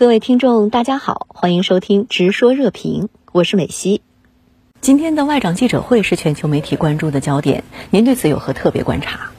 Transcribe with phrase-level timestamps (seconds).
[0.00, 3.02] 各位听众，大家好，欢迎收听《直说热评》，
[3.32, 4.00] 我是美西。
[4.80, 9.30] 今天的外长记者会是全球媒体关注的焦点，您对此有何特别观察？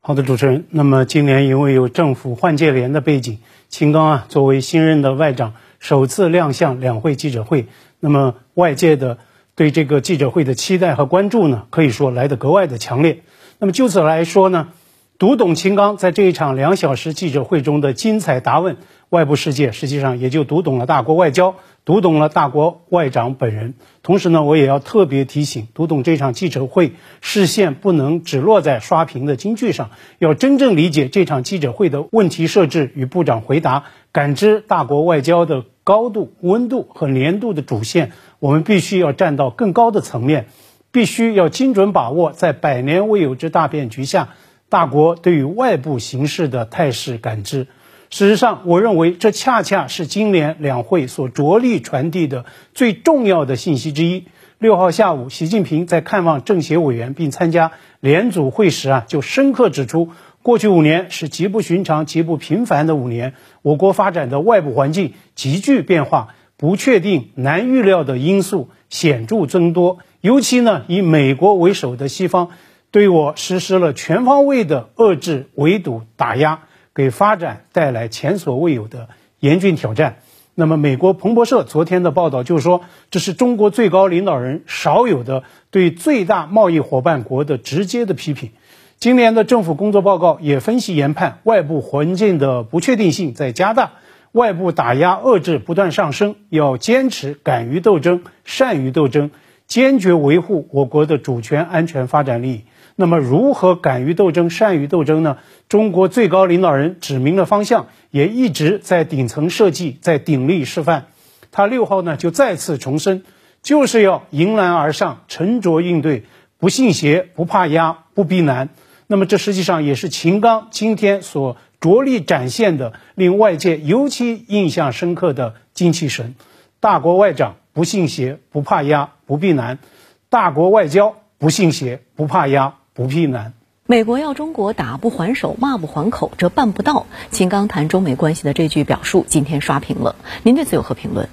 [0.00, 0.66] 好的，主持人。
[0.70, 7.66] 那么今年因为有政府换届联的背景，秦刚啊作为新任的外长首次亮相两会记者会，
[7.98, 9.18] 那么外界的
[9.56, 13.24] 对这个记者会的期待和关注呢，可以说来得格外的强烈。
[13.58, 14.68] 那么就此来说呢？
[15.16, 18.78] 读懂秦刚在这一场两小时记者会中的精彩答问，
[19.10, 23.74] 外部世界实际上也就读懂了大国外交，读懂了大国外长本人。
[24.02, 38.10] 同时呢，我也要特别提醒，读懂这场记者会，视线不能只落在刷屏的金句上，要真正理解这场记者会的问题设置与部长回答，感知大国外交的高度、温度和年度的主线。
[38.40, 40.46] 我们必须要站到更高的层面，
[40.90, 44.30] 必须要精准把握在百年未有之大变局下。
[44.74, 47.68] 大国对于外部形势的态势感知，
[48.10, 54.24] 事实上，我认为这恰恰是今年两会所着力传递的最重要的信息之一。
[54.58, 60.08] 六号下午，习近平在看望政协委员并参加联组会时啊，就深刻指出，
[60.42, 72.50] 过去五年是极不寻常、极不平凡的五年，我国发展的外部环境急剧变化，不确定、难预料的因素显著增多，尤其呢，以美国为首的西方。
[72.94, 76.60] 对我实施了全方位的遏制、围堵、打压，
[76.94, 79.08] 给发展带来前所未有的
[79.40, 80.18] 严峻挑战。
[80.54, 88.52] 那么，美国彭博社昨天的报道就说，这是中国最高领导人少有的对最大贸易伙伴国的直接的批评。
[88.98, 93.94] 今年的政府工作报告也分析研判，外部环境的不确定性在加大，
[94.30, 99.32] 外部打压遏制不断上升，要坚持敢于斗争、善于斗争，
[99.66, 102.60] 坚决维护我国的主权、安全、发展利益。
[102.96, 105.38] 那么，如何敢于斗争、善于斗争呢？
[105.68, 111.06] 中国最高领导人指明了方向，也一直在顶层设计，在鼎力示范。
[111.50, 113.24] 他六号呢，就再次重申，
[113.62, 116.22] 就是要迎难而上，沉着应对，
[116.58, 118.68] 不信邪，不怕压，不避难。
[119.08, 126.36] 那么，这实际上也是秦刚今天所着力展现的，令外界尤其印象深刻的精气神。
[126.78, 129.80] 大国外长不信邪，不怕压，不避难。
[130.28, 132.76] 大国外交不信邪，不怕压。
[132.94, 133.54] 不避难，
[133.86, 137.06] 美国要中国打不还手，骂不还口，这办不到。
[137.32, 140.14] 秦刚谈中美关系的这句表述，今天刷屏了。
[140.44, 141.28] 您对此有何评论？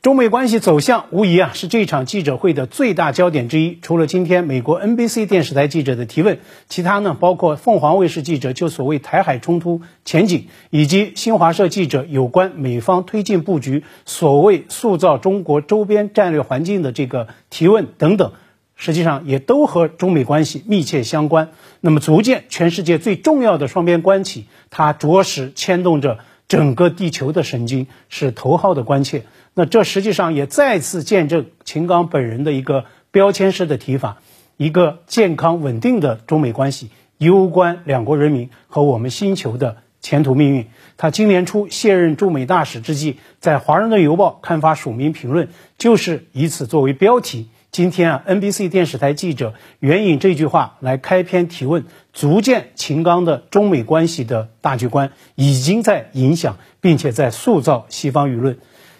[0.00, 3.80] 中美关系走向无疑啊是这场记者会的最大焦点之一。
[3.82, 6.38] 除了今天美国 NBC 电视台记者的提问，
[6.68, 18.34] 其他呢包括凤凰卫视记者就所谓台海冲突前景，以及新华社记者有关美方推进布局所谓塑造中国周边战略环境的这个提问等等。
[18.76, 21.50] 实际上也都和中美关系密切相关。
[21.80, 26.18] 那么，足见全世界最重要的双边关系，它着实牵动着
[26.48, 29.24] 整个地球的神经，是头号的关切。
[29.54, 34.20] 那这实际上也再次见证秦刚本人的一个标签式的提法：
[34.56, 40.66] 一个健康稳定的中美关系，攸关两国人民和我们星球的前途命运。
[40.96, 45.48] 他今年初卸任驻美大使之际，在《华盛顿邮报》刊发署名评论，
[45.78, 47.48] 就是以此作为标题。
[47.74, 58.58] 今天啊，NBC 电视台记者援引这句话来开篇提问，足见秦刚的中美关系的大局观已经在影响，并且在塑造西方舆论。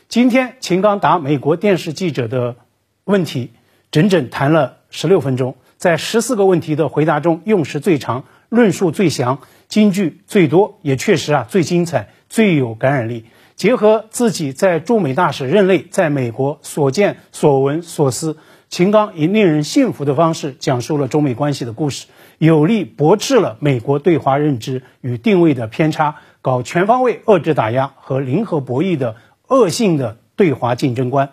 [0.08, 2.56] 今天秦刚答美国电视记者的
[3.04, 3.52] 问题，
[3.92, 13.26] 整整谈了十六分钟，在十四个问题的回答中，用时最长，论述最详，金句最多，也确实啊最精彩，最有感染力。
[13.54, 18.36] 结合自己在驻美大使任内在美国所见所闻所思。
[18.74, 22.08] 秦刚以令人信服的方式讲述了中美关系的故事，
[22.38, 29.14] 有力驳斥了美国对华认知与定位的偏差，搞全方位遏制打压和零和博弈的
[29.46, 31.30] 恶性的对华竞争观。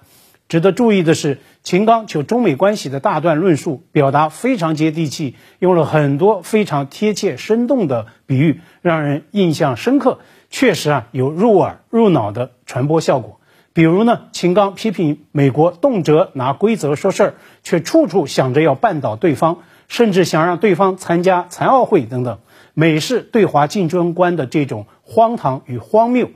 [0.50, 10.20] 值得注意的是，秦刚就中美关系的大段论述表达非常接地气，用了很多非常贴切生动的比喻，让人印象深刻。
[10.52, 13.41] 确实啊，有入耳入脑的传播效果。
[13.74, 17.34] 比如呢，秦刚批评美国动辄拿规则说事儿，
[17.64, 22.40] 却处处想着要绊倒对方，甚至想让对方参加残奥会等等。
[22.74, 26.30] 美式对华竞争观的这种荒唐与荒谬，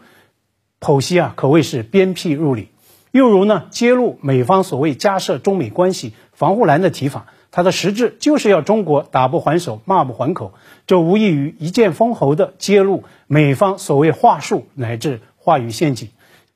[0.80, 2.70] 剖析啊可谓是鞭辟入里。
[3.12, 10.54] 又如呢，揭露美方所谓加设中美关系防护栏的提法，它的实质就是要中国打不还手，骂不还口。
[10.88, 16.10] 这无异于一剑封喉的揭露美方所谓话术乃至话语陷阱。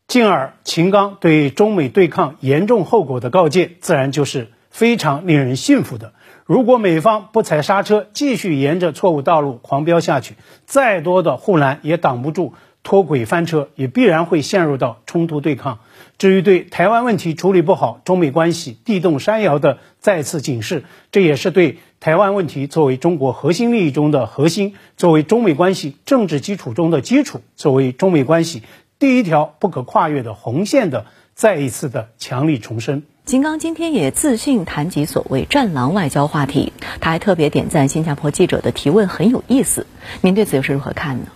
[0.09, 6.13] 进而，秦刚对中美对抗严重后果的告诫，自然就是非常令人信服的。
[6.45, 10.33] 如果美方不踩刹车，继续沿着错误道路狂飙下去，
[10.65, 15.77] 再多的护栏也挡不住脱轨翻车，也必然会陷入到冲突对抗。
[16.17, 28.63] 至于对台湾问题处理不好，中美关系地动山摇的再次警示，这也是对台湾问题作为中国核心利益中的核心，作为中美关系政治基础中的基础，作为中美关系
[28.99, 33.03] 第一条不可跨越的红线的再一次的强力重申。
[33.25, 39.87] 秦刚今天也自信谈及所谓“战狼外交”话题，他还特别点赞新加坡记者的提问很有意思。
[40.19, 41.27] 您对此又是如何看呢？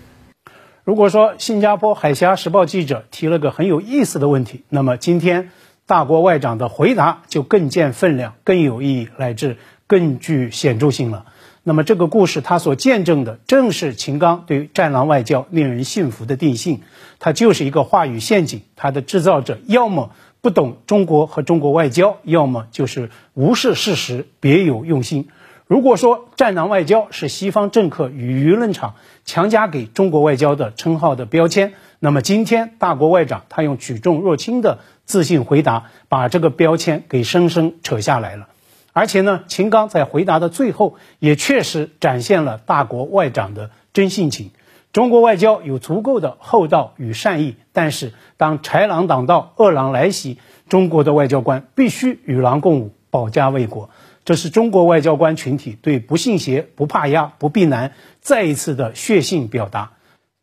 [0.84, 5.52] 如果说新加坡海峡时报记者提了个很有意思的问题，那么今天
[5.86, 9.56] 大国外长的回答就更见分量、更有意义，乃至
[9.88, 11.28] 更具显著性了。
[11.66, 16.82] 那么这个故事它所见证的正是秦刚对“战狼外交”令人信服的定性，
[17.20, 20.12] 它就是一个话语陷阱，它的制造者要么
[20.42, 25.30] 不懂中国和中国外交，要么就是无视事实、别有用心。
[25.66, 38.50] 如果说“战狼外交”是西方政客与舆论场强加给中国外交的称号的标签，那么今天大国外长他用举重若轻的自信回答，把这个标签给生生扯下来了。
[38.94, 44.52] 而且呢，秦刚在回答的最后也确实展现了大国外长的真性情。
[44.92, 50.38] 中国外交有足够的厚道与善意，但是当豺狼挡道、恶狼来袭，
[50.70, 53.90] 中国的外交官必须与狼共舞，保家卫国。
[54.24, 59.94] 这是中国外交官群体对不信邪、不怕压、不避难再一次的血性表达。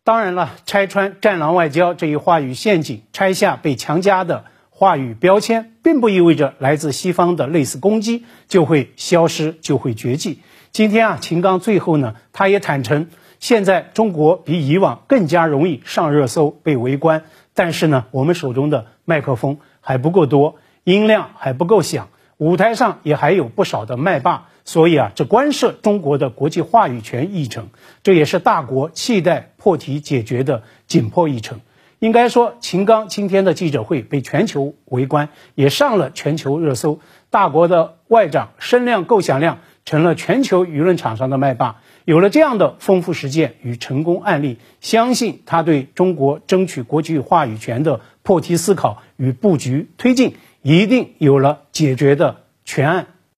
[0.02, 10.40] 当然了，拆穿“战狼外交”这一话语陷阱，拆下被强加的话语标签，并不意味着来自西方的类似攻击就会消失、就会绝迹。
[10.72, 17.24] 今天啊，秦刚最后呢，他也坦诚，现在中国比以往更加容易上热搜、被围观，
[17.54, 22.08] 但是呢，我们手中的麦克风还不够多，音量还不够响。
[22.36, 27.68] 舞台上也还有不少的麦霸，所以啊，这关涉中国的国际话语权议程，
[28.02, 31.60] 这也是大国期待破题解决的紧迫议程。
[32.00, 36.98] 应该说，秦刚今天的记者会被全球围观，也上了全球热搜。
[37.28, 41.82] 大国的外长声量够响亮，成了全球舆论场上的麦霸。
[42.06, 50.36] 有了这样的丰富实践与成功案例，相信他对中国争取国际话语权的破题思考与布局推进。
[50.62, 53.06] 一定有了解决的全案。